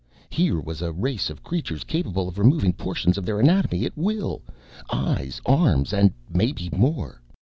[0.31, 4.41] Here was a race of creatures capable of removing portions of their anatomy at will.
[4.91, 7.21] Eyes, arms and maybe more.